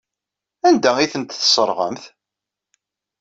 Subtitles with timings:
[0.67, 2.03] Anda ay tent-tesserɣemt?